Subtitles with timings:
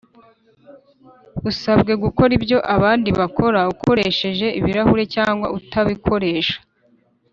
[1.49, 4.23] usabwe gukora ibyo abandi bakora ukoresha
[4.59, 6.57] ibirahure cyangwa utabikoresha